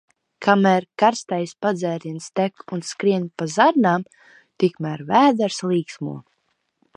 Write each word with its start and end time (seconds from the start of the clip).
Kamēr 0.43 0.85
karstais 1.01 1.51
padzēriens 1.65 2.29
tek 2.39 2.65
un 2.77 2.81
skrien 2.93 3.27
pa 3.43 3.49
zarnām, 3.57 4.07
tikmēr 4.65 5.05
vēders 5.13 5.61
līksmo. 5.75 6.17